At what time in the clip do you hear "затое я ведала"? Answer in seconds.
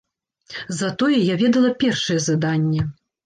0.77-1.71